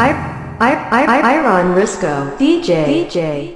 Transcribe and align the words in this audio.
I, 0.00 0.12
I, 0.58 0.72
I, 0.90 1.04
I, 1.04 1.34
Iron 1.34 1.76
Risco, 1.76 2.08
DJ, 2.38 2.86
DJ. 2.86 3.54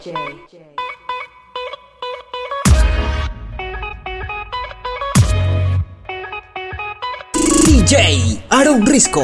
DJ 7.64 8.44
Aaron 8.50 8.84
Risco. 8.84 9.22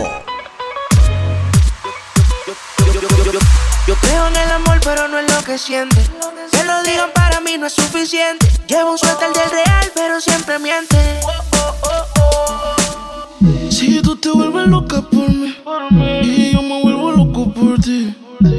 Yo 3.86 3.94
creo 3.96 4.26
en 4.28 4.36
el 4.36 4.50
amor, 4.52 4.80
pero 4.82 5.06
no 5.08 5.18
es 5.18 5.30
lo 5.30 5.44
que 5.44 5.58
siente. 5.58 6.00
Que 6.52 6.64
lo 6.64 6.82
digan 6.84 7.10
para 7.14 7.38
mí 7.40 7.58
no 7.58 7.66
es 7.66 7.74
suficiente. 7.74 8.48
Llevo 8.66 8.92
un 8.92 8.98
suerte 8.98 9.26
el 9.26 9.34
del 9.34 9.50
real, 9.50 9.92
pero 9.94 10.22
siempre 10.22 10.58
miente. 10.58 10.96
Si 13.70 14.00
tú 14.00 14.16
te 14.16 14.30
vuelves 14.30 14.68
loca 14.68 15.02
por 15.02 15.92
mí, 15.92 16.49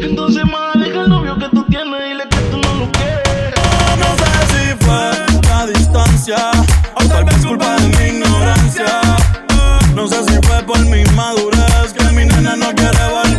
entonces 0.04 0.44
más 0.46 0.74
deja 0.80 1.02
el 1.02 1.10
novio 1.10 1.38
que 1.38 1.48
tú 1.50 1.64
tienes 1.70 2.04
dile 2.08 2.24
que 2.30 2.38
tú 2.50 2.58
no 2.58 2.74
lo 2.76 2.92
quieres. 2.92 3.54
No 4.00 4.10
sé 4.18 4.32
si 4.52 4.86
fue 4.86 5.12
la 5.50 5.68
distancia 5.68 6.52
o 6.96 7.06
tal 7.06 7.24
vez 7.26 7.46
culpa 7.46 7.76
de 7.78 7.88
mi 7.88 8.18
ignorancia. 8.18 9.02
No 9.96 10.08
sé 10.08 10.24
si 10.24 10.48
fue 10.48 10.64
por 10.64 10.80
mi 10.86 11.04
madurez 11.16 11.94
que 11.94 12.04
mi 12.16 12.26
nena 12.26 12.56
no 12.56 12.74
quiere 12.74 13.04
volver. 13.14 13.31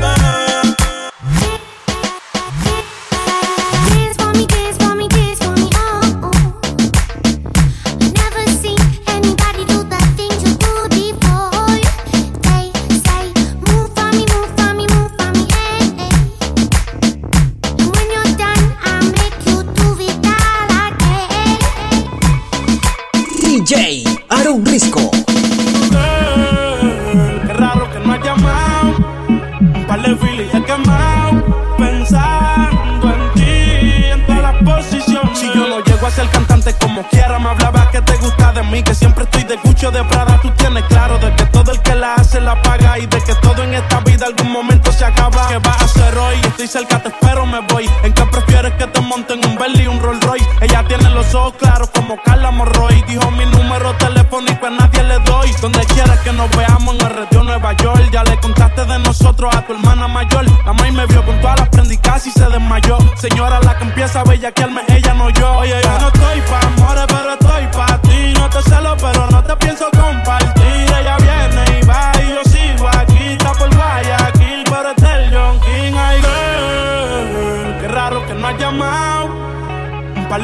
Cerca, 46.73 47.03
te 47.03 47.09
espero, 47.09 47.45
me 47.45 47.61
voy. 47.69 47.89
¿En 48.03 48.15
qué 48.15 48.25
prefieres 48.25 48.73
que 48.75 48.87
te 48.87 49.01
monten 49.03 49.45
un 49.45 49.57
Bentley 49.57 49.85
y 49.85 49.89
un 49.89 50.01
Rolls 50.01 50.25
Royce? 50.25 50.49
Ella 50.63 50.83
tiene 50.89 51.11
los 51.11 51.35
ojos 51.35 51.53
claros 51.59 51.91
como 51.91 52.17
Carla 52.23 52.51
Morroy. 52.51 53.03
Dijo 53.07 53.31
mi 53.33 53.45
número 53.45 53.95
telefónico 53.97 54.67
a 54.67 54.71
nadie 54.71 55.03
le 55.03 55.19
doy. 55.21 55.53
Donde 55.61 55.85
quieras 55.87 56.19
que 56.21 56.33
nos 56.33 56.49
veamos 56.57 56.95
en 56.95 57.07
el 57.07 57.13
retiro 57.15 57.45
Nueva 57.45 57.73
York. 57.75 58.09
Ya 58.11 58.25
le 58.25 58.39
contaste 58.41 58.87
de 58.87 58.99
nosotros 59.01 59.55
a 59.55 59.67
tu 59.67 59.75
hermana 59.75 60.09
mayor. 60.09 60.47
La 60.65 60.73
maíz 60.73 60.95
me 60.95 61.05
vio 61.07 61.23
con 61.27 61.39
todas 61.43 61.61
las 61.61 61.69
prendicas 61.69 62.27
y 62.27 62.31
se 62.31 62.47
desmayó. 62.49 62.97
Señora, 63.17 63.61
la 63.61 63.77
que 63.77 63.85
empieza 63.85 64.21
a 64.21 64.25
bellaquearme, 64.25 64.81
ella 64.89 65.13
no 65.13 65.29
yo. 65.29 65.53
Oye, 65.59 65.79
yo 65.83 65.99
no 65.99 66.11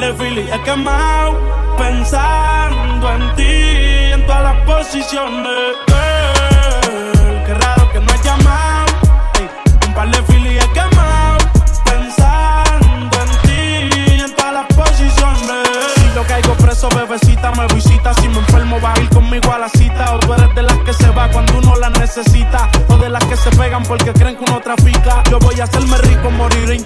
de 0.09 0.15
filis 0.15 0.51
he 0.51 0.63
quemado. 0.63 1.37
Pensando 1.77 3.13
en 3.13 3.37
ti, 3.37 4.13
en 4.15 4.27
todas 4.27 4.43
las 4.43 4.57
posiciones. 4.63 5.77
Qué 7.47 7.55
raro 7.55 7.91
que 7.93 8.01
no 8.01 8.13
has 8.13 8.23
llamado. 8.23 8.87
Un 9.87 9.95
par 9.95 10.11
de 10.11 10.23
filis 10.23 10.63
he 10.63 10.69
quemado. 10.73 11.39
Pensando 11.85 13.17
en 13.23 13.31
ti, 13.45 14.23
en 14.25 14.35
todas 14.35 14.55
las 14.55 14.67
posiciones. 14.67 15.69
Si 15.97 16.15
yo 16.15 16.23
caigo 16.27 16.55
preso, 16.55 16.89
bebecita, 16.89 17.53
me 17.53 17.67
visita. 17.75 18.15
Si 18.15 18.29
me 18.29 18.39
enfermo, 18.39 18.81
va 18.81 18.95
a 18.95 19.01
ir 19.01 19.09
conmigo 19.11 19.53
a 19.53 19.59
la 19.59 19.69
cita. 19.69 20.15
O 20.15 20.19
tú 20.21 20.33
eres 20.35 20.55
de 20.55 20.63
las 20.63 20.79
que 20.79 20.93
se 20.93 21.11
va 21.11 21.29
cuando 21.29 21.59
uno 21.59 21.77
la 21.77 21.91
necesita. 21.91 22.69
O 22.89 22.97
de 22.97 23.09
las 23.11 23.25
que 23.25 23.37
se 23.37 23.51
pegan 23.51 23.83
porque 23.83 24.13
creen 24.13 24.37
que 24.37 24.45
uno 24.45 24.61
trafica. 24.61 25.23
Yo 25.31 25.39
voy 25.39 25.61
a 25.61 25.65
hacerme 25.65 25.97
rico, 25.99 26.31
moriré 26.31 26.77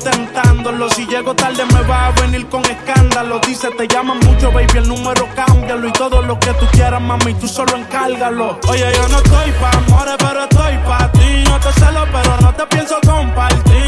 Si 0.73 1.07
llego 1.07 1.35
tarde, 1.35 1.65
me 1.67 1.83
va 1.83 2.07
a 2.07 2.11
venir 2.13 2.49
con 2.49 2.65
escándalo. 2.65 3.39
Dice, 3.47 3.69
te 3.77 3.87
llaman 3.87 4.19
mucho, 4.21 4.51
baby, 4.51 4.79
el 4.79 4.89
número 4.89 5.29
cámbialo. 5.35 5.87
Y 5.87 5.93
todo 5.93 6.23
lo 6.23 6.39
que 6.41 6.53
tú 6.55 6.67
quieras, 6.73 7.01
mami, 7.01 7.35
tú 7.35 7.47
solo 7.47 7.77
encárgalo. 7.77 8.59
Oye, 8.69 8.91
yo 8.95 9.09
no 9.09 9.19
estoy 9.19 9.53
pa' 9.61 9.71
amores, 9.71 10.15
pero 10.19 10.43
estoy 10.43 10.79
pa' 10.79 11.13
ti. 11.13 11.45
No 11.45 11.61
te 11.61 11.73
celo, 11.73 12.07
pero 12.11 12.37
no 12.41 12.55
te 12.55 12.67
pienso 12.67 12.97
compartir. 13.07 13.82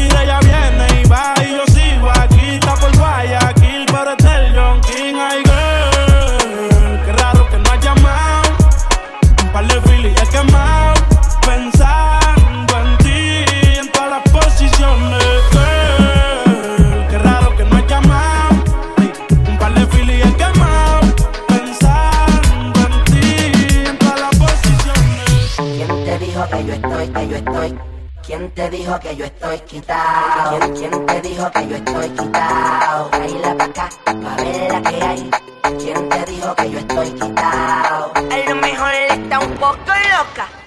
Te 28.55 28.69
dijo 28.69 28.97
que 29.01 29.15
yo 29.17 29.25
estoy 29.25 29.59
quitado? 29.59 30.57
¿Quién, 30.59 30.75
quién 30.75 31.05
te 31.05 31.21
dijo 31.21 31.51
que 31.51 31.67
yo 31.67 31.75
estoy 31.75 32.09
quitado? 32.09 33.09
Baila 33.11 33.57
pa' 33.57 33.65
acá, 33.65 33.89
pa' 34.05 34.35
ver 34.37 34.71
la 34.71 34.81
que 34.81 35.03
hay. 35.03 35.29
¿Quién 35.77 36.09
te 36.09 36.25
dijo 36.31 36.55
que 36.55 36.71
yo 36.71 36.79
estoy 36.79 37.09
quitado? 37.11 38.13
A 38.15 38.49
lo 38.49 38.55
mejor 38.55 38.93
él 38.93 39.21
está 39.21 39.39
un 39.39 39.53
poco 39.55 39.75
loca. 39.85 40.64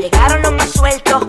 Llegaron 0.00 0.42
los 0.42 0.52
más 0.52 0.70
sueltos 0.70 1.21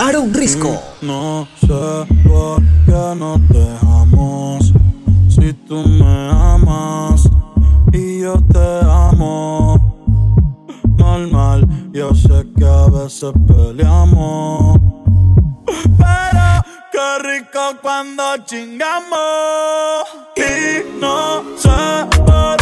Aaron 0.00 0.32
Risco. 0.32 0.70
Mm, 1.02 1.06
no 1.06 1.46
sé 1.60 2.06
por 2.26 2.62
qué 2.86 3.14
nos 3.18 3.48
dejamos. 3.50 4.72
Si 5.28 5.52
tú 5.68 5.76
me 5.86 6.30
amas 6.30 7.28
y 7.92 8.20
yo 8.20 8.34
te 8.50 8.80
amo. 8.82 9.78
Mal, 10.96 11.30
mal, 11.30 11.68
yo 11.92 12.14
sé 12.14 12.46
que 12.56 12.64
a 12.64 12.86
veces 12.86 13.30
peleamos. 13.46 14.78
Pero 15.66 16.64
qué 16.92 17.18
rico 17.22 17.60
cuando 17.82 18.22
chingamos. 18.46 20.06
Y 20.34 20.98
no 20.98 21.42
sé 21.58 22.06
por 22.24 22.59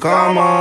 come 0.00 0.38
on. 0.38 0.57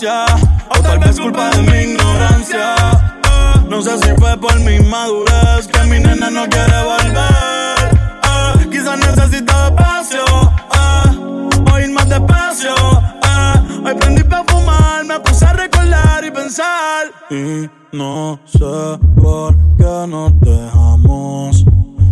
O 0.00 0.80
tal 0.80 1.00
vez 1.00 1.18
culpa 1.18 1.50
de 1.50 1.62
mi 1.62 1.90
ignorancia. 1.90 2.72
Eh, 2.76 3.66
no 3.68 3.82
sé 3.82 3.98
si 3.98 4.14
fue 4.16 4.36
por 4.36 4.56
mi 4.60 4.76
inmadurez 4.76 5.66
que 5.66 5.82
mi 5.88 5.98
nena 5.98 6.30
no 6.30 6.48
quiere 6.48 6.84
volver. 6.84 7.98
Eh, 8.22 8.68
quizás 8.70 8.96
necesita 8.96 9.66
espacio. 9.66 10.24
Eh. 10.72 11.72
O 11.72 11.78
ir 11.80 11.90
más 11.90 12.08
despacio. 12.08 12.76
Eh, 12.76 13.80
hoy 13.86 13.94
prendí 13.96 14.22
para 14.22 14.44
fumar, 14.44 15.04
me 15.04 15.18
puse 15.18 15.44
a 15.44 15.52
recordar 15.54 16.24
y 16.24 16.30
pensar. 16.30 17.06
Y 17.30 17.68
no 17.90 18.38
sé 18.44 18.98
por 19.20 19.56
qué 19.78 20.06
nos 20.06 20.38
dejamos. 20.38 21.64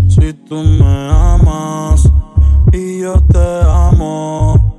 Si 0.09 0.33
tú 0.33 0.57
me 0.57 1.09
amas 1.09 2.03
y 2.73 3.03
yo 3.03 3.15
te 3.31 3.61
amo. 3.63 4.73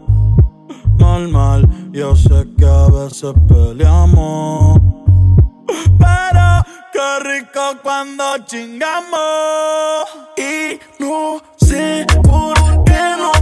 Normal 0.98 1.77
yo 1.98 2.16
sé 2.16 2.46
que 2.56 2.64
a 2.64 2.86
veces 2.90 3.34
peleamos, 3.48 4.80
pero 5.98 6.64
qué 6.94 7.20
rico 7.24 7.76
cuando 7.82 8.38
chingamos. 8.46 10.06
Y 10.38 10.80
no 11.00 11.42
sé 11.56 12.06
por 12.22 12.54
qué 12.84 13.02
no 13.18 13.37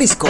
Risco. 0.00 0.29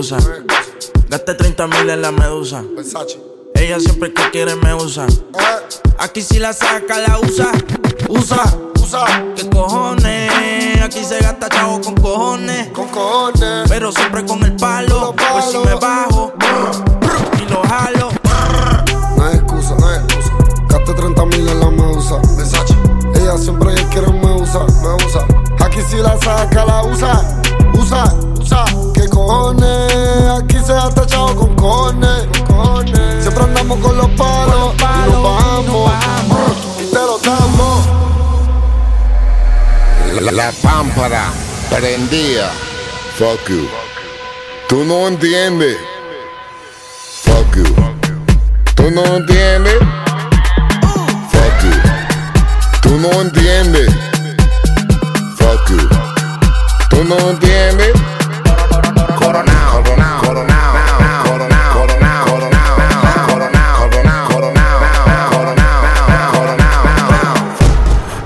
Excusa. 0.00 0.18
Gasté 1.08 1.34
30 1.34 1.66
mil 1.68 1.88
en 1.88 2.02
la 2.02 2.12
medusa. 2.12 2.62
Ella 3.54 3.80
siempre 3.80 4.12
que 4.12 4.30
quiere 4.30 4.54
me 4.56 4.74
usa. 4.74 5.06
Eh, 5.06 5.78
Aquí 5.98 6.20
si 6.20 6.38
la 6.38 6.52
saca, 6.52 6.98
la 6.98 7.18
usa. 7.18 7.50
Usa. 8.08 8.42
usa. 8.82 9.04
¿Qué 9.34 9.48
cojones? 9.48 10.82
Aquí 10.82 11.02
se 11.02 11.18
gasta 11.20 11.48
chavo 11.48 11.80
con 11.80 11.94
cojones. 11.94 12.68
Con 12.68 12.88
cojones. 12.88 13.68
Pero 13.68 13.90
siempre 13.90 14.24
con 14.26 14.42
el 14.44 14.54
palo. 14.56 15.14
Pues 15.16 15.46
si 15.46 15.58
me 15.58 15.74
bajo 15.74 16.34
y 17.38 17.50
lo 17.50 17.62
jalo. 17.62 18.10
No 19.16 19.24
hay 19.24 19.36
excusa, 19.36 19.76
no 19.80 19.88
hay 19.88 19.98
excusa. 20.00 20.32
Gasté 20.68 20.92
30 20.92 21.24
mil 21.24 21.48
en 21.48 21.60
la 21.60 21.70
medusa. 21.70 22.20
Ella 23.14 23.38
siempre 23.38 23.74
que 23.74 23.84
quiere 23.86 24.12
me 24.12 24.42
usa, 24.42 24.60
me 24.82 25.04
usa. 25.06 25.26
Si 25.88 25.98
la 25.98 26.18
saca, 26.18 26.64
la 26.64 26.82
usa. 26.82 27.22
Usa, 27.74 28.04
usa. 28.40 28.64
¿Qué 28.92 29.08
cojones? 29.08 29.92
Aquí 30.42 30.58
se 30.64 30.72
ha 30.72 30.88
tachado 30.90 31.36
con 31.36 31.54
cojones. 31.54 32.26
Siempre 33.20 33.44
andamos 33.44 33.78
con 33.78 33.96
los 33.96 34.08
palos. 34.10 34.74
y 34.74 35.10
nos 35.12 35.22
bajamos. 35.22 36.52
Y 36.80 36.90
te 36.90 36.98
lo 36.98 37.18
damos. 37.18 37.86
La, 40.22 40.32
la 40.32 40.52
pámpara 40.60 41.30
prendía. 41.70 42.50
Fuck 43.16 43.48
you. 43.48 43.68
Tú 44.68 44.84
no 44.84 45.06
entiendes. 45.06 45.76
Fuck 47.22 47.56
you. 47.56 47.64
Tú 48.74 48.90
no 48.90 49.04
entiendes. 49.16 49.78
Fuck 51.30 51.62
you. 51.62 52.80
Tú 52.82 52.98
no 52.98 53.20
entiendes. 53.22 54.05
Coronao, 59.18 59.82
coronao, 59.82 60.22
coronao, 60.22 60.22
coronao. 61.74 62.66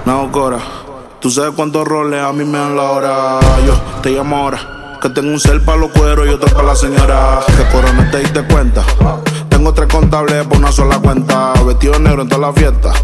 No, 0.05 0.31
Cora, 0.31 0.59
tú 1.21 1.31
sabes 1.31 1.53
cuántos 1.57 1.87
roles 1.87 2.23
a 2.23 2.33
mí 2.33 2.45
me 2.45 2.59
dan 2.59 2.77
la 2.77 2.83
hora. 2.91 3.41
Yo 3.67 3.75
te 4.03 4.11
llamo 4.11 4.37
ahora. 4.37 4.99
Que 5.03 5.09
tengo 5.09 5.31
un 5.31 5.41
cel 5.41 5.63
para 5.63 5.79
los 5.79 5.91
cueros 5.91 6.27
y 6.27 6.31
otro 6.31 6.49
para 6.55 6.69
la 6.69 6.77
señora. 6.77 7.41
Que 7.47 7.65
corona 7.75 8.09
te 8.11 8.19
diste 8.19 8.43
cuenta. 8.45 8.85
Tengo 9.61 9.75
tres 9.75 9.93
contables 9.93 10.47
por 10.47 10.57
una 10.57 10.73
sola 10.73 10.99
cuenta. 11.01 11.53
Vestido 11.67 11.99
negro 11.99 12.23
en 12.23 12.31
toda 12.31 12.47
la 12.47 12.53
fiesta. 12.55 12.95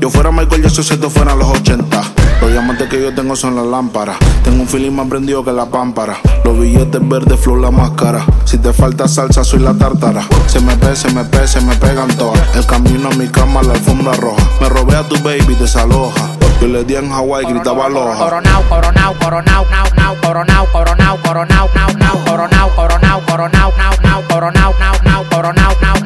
Yo 0.00 0.08
fuera 0.08 0.30
Michael 0.30 0.62
Jackson 0.62 0.82
si 0.82 0.94
esto 0.94 1.10
fueran 1.10 1.38
los 1.38 1.46
80. 1.46 2.02
Los 2.40 2.50
diamantes 2.50 2.88
que 2.88 3.02
yo 3.02 3.14
tengo 3.14 3.36
son 3.36 3.54
las 3.54 3.66
lámparas. 3.66 4.16
Tengo 4.42 4.62
un 4.62 4.66
feeling 4.66 4.92
más 4.92 5.08
prendido 5.08 5.44
que 5.44 5.52
la 5.52 5.66
pámpara. 5.66 6.16
Los 6.42 6.58
billetes 6.58 7.06
verdes, 7.06 7.38
flow 7.38 7.56
la 7.56 7.70
máscara. 7.70 8.24
Si 8.46 8.56
te 8.56 8.72
falta 8.72 9.06
salsa, 9.06 9.44
soy 9.44 9.58
la 9.58 9.74
tártara. 9.74 10.26
Se 10.46 10.58
me 10.60 10.74
pe, 10.78 10.96
se 10.96 11.12
me 11.12 11.22
pe, 11.22 11.46
se 11.46 11.60
me 11.60 11.76
pegan 11.76 12.08
todas. 12.16 12.56
El 12.56 12.64
camino 12.64 13.10
a 13.10 13.14
mi 13.14 13.28
cama, 13.28 13.62
la 13.62 13.74
alfombra 13.74 14.14
roja. 14.14 14.42
Me 14.62 14.70
robé 14.70 14.96
a 14.96 15.02
tu 15.02 15.16
baby, 15.22 15.54
desaloja. 15.60 16.30
Yo 16.62 16.68
le 16.68 16.82
di 16.84 16.94
en 16.94 17.10
Hawái, 17.10 17.44
gritaba 17.44 17.84
aloha. 17.84 18.16
Coronao, 18.16 18.62
coronao, 18.70 19.14
coronao, 19.18 19.66
nao, 19.68 19.86
nao, 19.94 20.16
coronao, 20.22 20.66
coronao, 20.72 21.18
coronao, 21.22 21.68
nao, 21.74 21.92
nao, 21.98 22.24
coronao, 22.24 22.70
coronao, 22.74 23.20
coronao, 23.26 23.72
nao, 23.76 23.92
nao, 24.02 24.22
coronao, 24.26 24.74
nao, 24.78 25.02
nao, 25.04 25.24
coronao, 25.30 25.76
nao, 25.82 25.94
nao, 26.00 26.05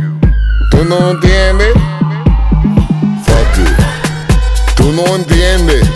Tú 0.81 0.87
no 0.87 1.11
entiendes. 1.11 1.73
Fuck 3.23 3.55
you. 3.55 3.65
Tú 4.75 4.91
no 4.93 5.15
entiendes. 5.15 5.90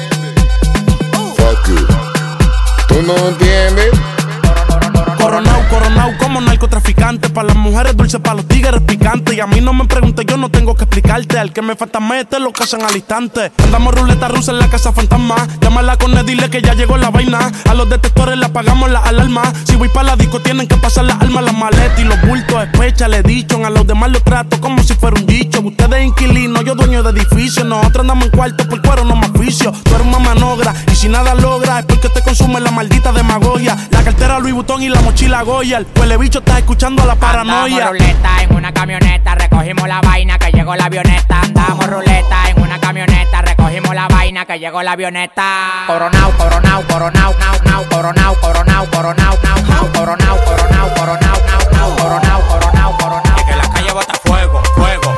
Para 7.35 7.49
las 7.49 7.57
mujeres 7.57 7.97
dulces, 7.97 8.21
para 8.21 8.35
los 8.35 8.47
tigres 8.47 8.79
picantes. 8.87 9.35
Y 9.35 9.41
a 9.41 9.45
mí 9.45 9.59
no 9.59 9.73
me 9.73 9.83
preguntes, 9.83 10.25
yo 10.25 10.37
no 10.37 10.49
tengo 10.49 10.73
que 10.73 10.85
explicarte. 10.85 11.37
Al 11.37 11.51
que 11.51 11.61
me 11.61 11.75
falta 11.75 11.99
mete 11.99 12.39
lo 12.39 12.53
cazan 12.53 12.81
al 12.83 12.95
instante. 12.95 13.51
Andamos 13.65 13.93
ruleta 13.93 14.29
rusa 14.29 14.53
en 14.53 14.59
la 14.59 14.69
casa 14.69 14.93
fantasma. 14.93 15.35
Llámala 15.59 15.97
con 15.97 16.17
él, 16.17 16.25
dile 16.25 16.49
que 16.49 16.61
ya 16.61 16.73
llegó 16.75 16.95
la 16.95 17.09
vaina. 17.09 17.51
A 17.69 17.73
los 17.73 17.89
detectores 17.89 18.37
le 18.37 18.45
apagamos 18.45 18.89
la 18.89 18.99
alarma. 18.99 19.43
Si 19.65 19.75
voy 19.75 19.89
para 19.89 20.11
la 20.11 20.15
disco, 20.15 20.39
tienen 20.39 20.65
que 20.65 20.77
pasar 20.77 21.03
las 21.03 21.21
armas, 21.21 21.43
las 21.43 21.53
maletas 21.53 21.99
y 21.99 22.05
los 22.05 22.21
bultos. 22.21 22.63
Especha, 22.63 23.09
le 23.09 23.21
dicho. 23.21 23.59
A 23.65 23.69
los 23.69 23.85
demás 23.85 24.11
los 24.11 24.23
trato 24.23 24.61
como 24.61 24.81
si 24.81 24.93
fuera 24.93 25.19
un 25.19 25.25
dicho. 25.25 25.59
Ustedes 25.59 26.05
inquilinos, 26.05 26.63
yo 26.63 26.73
dueño 26.73 27.03
de 27.03 27.19
edificio. 27.19 27.65
Nosotros 27.65 28.03
andamos 28.03 28.27
en 28.27 28.31
cuarto 28.31 28.65
por 28.69 28.81
cuero, 28.81 29.03
no 29.03 29.17
más 29.17 29.31
oficio. 29.31 29.73
Tú 29.83 29.93
eres 29.93 30.07
una 30.07 30.19
manogra 30.19 30.73
y 30.89 30.95
si 30.95 31.09
nada 31.09 31.35
logra 31.35 31.79
es 31.79 31.85
porque 31.85 32.07
te 32.07 32.21
consume 32.21 32.61
la 32.61 32.71
maldita 32.71 33.11
demagogia. 33.11 33.75
La 33.91 34.03
cartera 34.03 34.39
Louis 34.39 34.53
Vuitton 34.53 34.81
y 34.83 34.87
la 34.87 35.01
mochila 35.01 35.41
Goya. 35.41 35.79
El 35.79 36.17
bicho 36.17 36.39
está 36.39 36.59
escuchando 36.59 37.03
a 37.03 37.05
la 37.05 37.15
paranoia. 37.25 37.75
Andamos 37.75 37.89
ruleta 37.89 38.43
en 38.43 38.55
una 38.55 38.71
camioneta, 38.71 39.35
recogimos 39.35 39.87
la 39.87 40.01
vaina 40.01 40.37
que 40.37 40.51
llegó 40.51 40.75
la 40.75 40.85
avioneta. 40.85 41.41
Andamos 41.41 41.87
ruleta 41.87 42.49
en 42.49 42.61
una 42.61 42.79
camioneta, 42.79 43.41
recogimos 43.41 43.95
la 43.95 44.07
vaina 44.07 44.45
que 44.45 44.59
llegó 44.59 44.81
la 44.83 44.91
avioneta. 44.91 45.83
Coronao, 45.87 46.31
coronao, 46.37 46.83
coronao, 46.87 47.33
nao, 47.39 47.55
nao, 47.63 47.83
coronao, 47.89 48.35
coronao, 48.35 48.85
coronao, 48.91 49.37
nao, 49.43 49.61
nao, 49.69 49.91
coronao, 49.93 50.37
coronao, 50.45 50.93
coronao, 50.95 51.37
nao, 51.47 51.71
nao, 51.71 51.95
coronao, 51.97 52.41
coronao, 52.47 52.97
coronao. 52.97 53.45
Que 53.47 53.55
la 53.55 53.69
calle 53.73 53.91
bota 53.91 54.13
fuego, 54.25 54.61
fuego, 54.75 55.17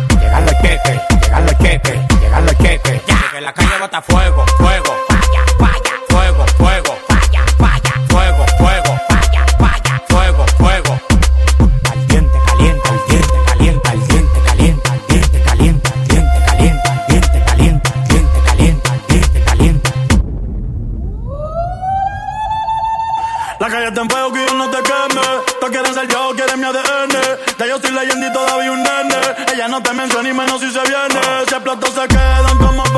Llegan 0.31 0.45
los 0.45 0.55
cheques, 0.61 1.01
llegan 1.21 1.45
los 1.45 1.57
cheques, 1.57 1.99
llegan 2.21 2.45
los 2.45 2.57
cheques, 2.57 3.01
ya. 3.05 3.31
Que 3.33 3.41
la 3.41 3.53
calle 3.53 3.77
bota 3.81 4.01
fuego, 4.01 4.45
fuego, 4.57 4.95
Falla, 5.09 5.45
falla, 5.59 5.93
fuego, 6.07 6.45
fuego, 6.57 6.97
falla, 7.09 7.45
falla, 7.57 7.93
fuego, 8.07 8.45
fuego, 8.57 8.99
falla, 9.09 9.45
falla. 9.59 10.03
fuego, 10.07 10.45
fuego. 10.57 11.01
Caliente, 11.83 12.39
caliente, 12.47 12.89
caliente, 13.11 13.33
caliente, 13.45 13.89
caliente, 13.91 14.39
caliente, 14.45 15.41
caliente, 15.43 15.43
caliente, 15.43 15.89
caliente, 15.99 16.39
caliente, 16.45 17.41
caliente, 17.45 17.89
caliente, 18.05 18.39
caliente, 18.45 18.89
caliente, 19.03 19.43
caliente. 19.43 19.91
La 23.59 23.69
calle 23.69 23.87
está 23.89 24.01
en 24.01 24.09
fuego 24.09 24.31
que 24.31 24.45
yo 24.45 24.53
no 24.53 24.69
te 24.69 24.77
queme. 24.81 25.21
Todos 25.59 25.71
quieren 25.71 25.93
ser 25.93 26.07
yo, 26.07 26.31
quieren 26.35 26.57
mi 26.57 26.67
ADN. 26.67 27.11
Ya 27.59 27.65
yo 27.67 27.79
soy 27.81 27.91
leyenda 27.91 28.27
y 28.27 28.31
todavía 28.33 28.71
un 28.71 28.81
nene. 28.81 29.30
Ella 29.53 29.67
no 29.67 29.83
te 29.83 29.93
menciona 29.93 30.29
y 30.29 30.33
menos 30.33 30.61
si 30.61 30.71
se 30.71 30.81
viene. 30.81 31.19
Si 31.47 31.53
explotó 31.53 31.87
se 31.87 32.07
quedan 32.07 32.57
como 32.57 32.90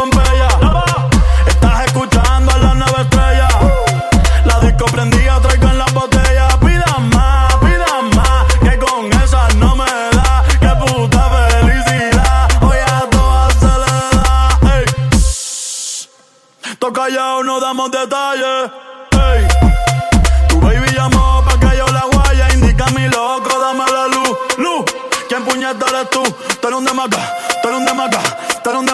¿quién 25.73 25.79
puñeta 25.79 25.85
eres 25.87 26.09
tú? 26.09 26.23
Tú 26.61 26.67
eres 26.67 26.79
un 26.79 26.85
demaca, 26.85 27.35
tú 27.61 27.67
eres 27.67 27.79
un 27.79 27.85
demaca, 27.85 28.19
tú 28.63 28.69
eres 28.69 28.79
un 28.79 28.85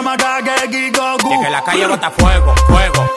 que 0.42 0.70
Kiko. 0.70 1.16
Y 1.30 1.44
que 1.44 1.50
la 1.50 1.62
calle 1.62 1.86
bota 1.86 2.10
fuego, 2.10 2.54
fuego, 2.68 3.10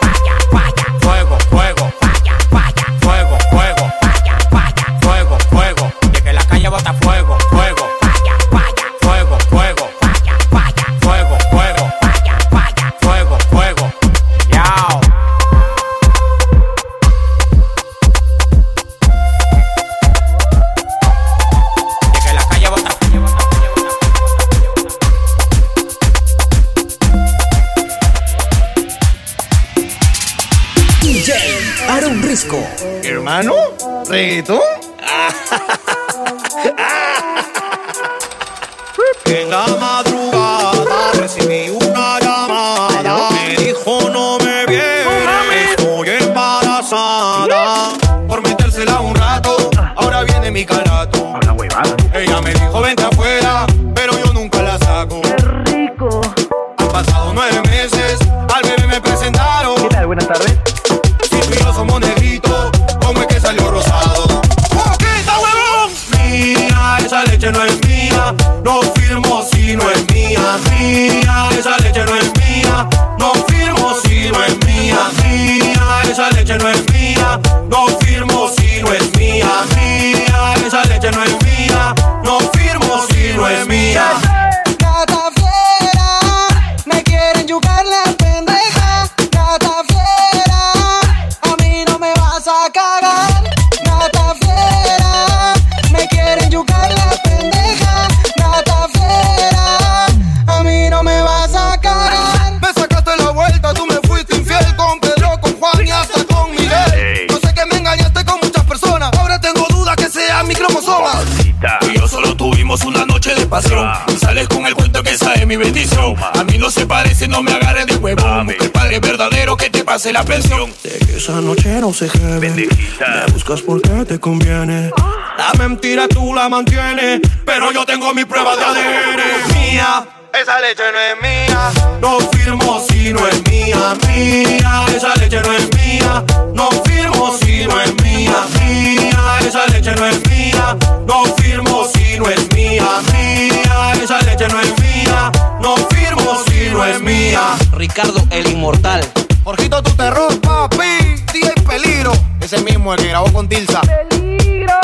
pase 119.93 120.11
la 120.11 120.23
pensión. 120.23 120.73
Sé 120.81 120.97
que 121.05 121.17
esa 121.17 121.39
noche 121.39 121.69
no 121.79 121.93
se 121.93 122.09
jeve. 122.09 122.49
Me 122.49 123.31
buscas 123.31 123.61
porque 123.61 124.05
te 124.05 124.19
conviene. 124.19 124.89
La 125.37 125.53
mentira 125.59 126.07
tú 126.07 126.33
la 126.33 126.49
mantienes, 126.49 127.21
pero 127.45 127.71
yo 127.71 127.85
tengo 127.85 128.11
mi 128.11 128.25
prueba 128.25 128.55
de 128.55 128.63
ADN. 128.63 129.53
Mía. 129.53 130.05
Esa 130.33 130.59
leche 130.61 130.81
no 130.91 130.99
es 130.99 131.21
mía, 131.21 131.71
no 132.01 132.19
firmo 132.31 132.83
si 132.89 133.13
no 133.13 133.27
es 133.27 133.43
mía, 133.47 133.93
mía. 134.07 134.85
Esa 134.95 135.13
leche 135.17 135.39
no 135.41 135.53
es 135.53 135.69
mía, 135.75 136.23
no 136.55 136.69
firmo 136.85 137.37
si 137.37 137.67
no 137.67 137.79
es 137.79 137.93
mía, 138.01 138.33
mía. 138.59 139.37
Esa 139.47 139.67
leche 139.67 139.91
no 139.95 140.07
es 140.07 140.27
mía, 140.27 140.75
no 141.05 141.23
firmo 141.35 141.87
si 141.93 142.17
no 142.17 142.31
es 142.31 142.51
mía, 142.55 142.87
mía. 143.13 143.93
Esa 144.03 144.19
leche 144.21 144.47
no 144.47 144.59
es 144.59 144.73
mía, 144.79 145.31
no 145.61 145.75
firmo 145.75 146.43
si 146.47 146.69
no 146.71 146.83
es 146.83 146.99
mía. 146.99 147.41
Ricardo 147.73 148.25
el 148.31 148.47
Inmortal. 148.47 149.07
Jorgito 149.43 149.83
tu 149.83 149.91
terror, 149.91 150.39
papi, 150.39 151.21
DJ 151.33 151.53
Peligro. 151.67 152.13
Ese 152.39 152.61
mismo 152.61 152.93
el 152.93 153.01
que 153.01 153.09
grabó 153.09 153.31
con 153.33 153.49
Tilsa. 153.49 153.81
Peligro. 153.81 154.79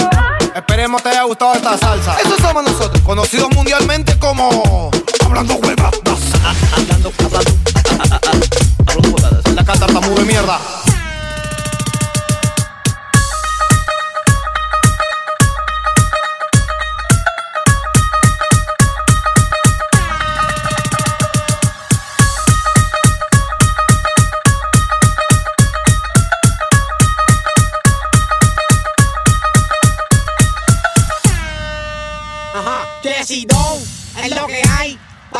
Esperemos 0.54 1.02
te 1.02 1.10
haya 1.10 1.24
gustado 1.24 1.54
esta 1.54 1.78
salsa. 1.78 2.18
Eso 2.20 2.36
somos 2.42 2.64
nosotros, 2.64 3.02
conocidos 3.04 3.50
mundialmente 3.56 4.20
como 4.20 4.92
Hablando 5.26 5.56
Hueva. 5.56 5.90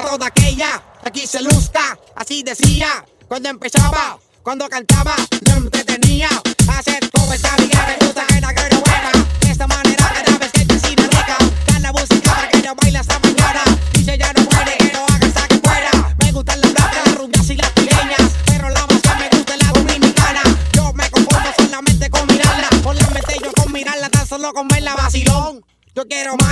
Para 0.10 0.18
toda 0.18 0.28
aquella 0.28 0.82
que 1.04 1.10
aquí 1.10 1.28
se 1.28 1.42
luzca. 1.42 1.98
Así 2.16 2.44
decía 2.44 3.06
cuando 3.28 3.50
empezaba, 3.50 4.18
cuando 4.42 4.68
cantaba, 4.68 5.16
lo 5.42 5.54
entretenía. 5.54 6.30
Hacer 6.68 7.10
como 7.12 7.34
esta 7.34 7.54
amiga 7.54 7.86
me 7.88 8.06
gusta 8.06 8.26
que 8.28 8.42
la 8.42 8.50
girl 8.50 8.78
buena. 8.80 9.12
De 9.42 9.52
esta 9.52 9.68
manera 9.68 10.12
cada 10.14 10.38
vez 10.38 10.52
que 10.52 10.66
te 10.66 10.80
sigue 10.80 11.04
rica. 11.04 11.38
Dan 11.68 11.82
la 11.84 11.92
música 11.92 12.32
para 12.32 12.50
que 12.50 12.62
yo 12.62 12.76
baile 12.76 12.98
hasta 12.98 13.20
mañana. 13.20 13.64
Dice 13.94 14.18
ya 14.18 14.34
no 14.34 14.44
muere, 14.44 14.78
que 14.78 14.92
lo 14.94 15.04
haga 15.04 15.28
hasta 15.28 15.48
que 15.48 15.60
fuera. 15.60 15.92
Me 16.24 16.32
gustan 16.32 16.62
las 16.62 16.74
blancas, 16.74 17.06
las 17.06 17.16
rubias 17.16 17.50
y 17.50 17.56
las 17.56 17.70
pireñas. 17.72 18.32
Pero 18.46 18.70
la 18.70 18.88
más 18.88 19.02
que 19.02 19.16
me 19.20 19.30
gusta 19.30 19.54
es 19.54 19.64
la 19.64 19.72
dominicana. 19.72 20.42
Yo 20.74 20.94
me 20.94 21.10
conformo 21.12 21.50
solamente 21.58 22.10
con 22.10 22.28
mirarla. 22.28 22.70
Solamente 22.84 23.36
yo 23.44 23.52
con 23.54 23.72
mirarla, 23.72 24.10
tan 24.10 24.28
solo 24.28 24.54
con 24.54 24.68
verla 24.68 24.96
vacilón. 24.96 25.64
Yo 25.96 26.08
quiero 26.08 26.36
más. 26.38 26.50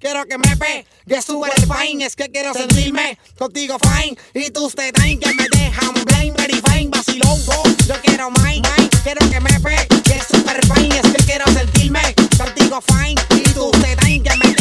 Quiero 0.00 0.24
que 0.24 0.38
me 0.38 0.56
pe, 0.56 0.86
que 1.06 1.20
sube 1.20 1.50
el 1.54 1.66
fine, 1.66 2.06
es 2.06 2.16
que 2.16 2.30
quiero 2.30 2.54
sentirme 2.54 3.18
contigo 3.38 3.76
fine. 3.78 4.16
Y 4.32 4.50
tú 4.50 4.70
te 4.70 4.90
traen 4.92 5.20
que 5.20 5.34
me 5.34 5.46
dejan 5.52 5.92
blind, 5.92 6.34
very 6.38 6.58
fine, 6.70 6.88
vacilón, 6.88 7.44
go. 7.44 7.62
Yo 7.86 8.00
quiero 8.00 8.30
mine, 8.30 8.66
mine, 8.78 8.90
quiero 9.04 9.28
que 9.28 9.40
me 9.40 9.60
pe, 9.60 9.86
que 10.02 10.22
super 10.22 10.58
fine, 10.74 10.98
es 10.98 11.12
que 11.12 11.22
quiero 11.24 11.44
sentirme 11.52 12.00
contigo 12.38 12.80
fine. 12.80 13.20
Y 13.36 13.42
tú 13.52 13.70
te 13.72 13.94
traen 13.96 14.22
que 14.22 14.36
me 14.38 14.59